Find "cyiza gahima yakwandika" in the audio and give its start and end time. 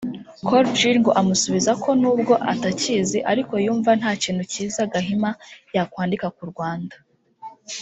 4.51-6.27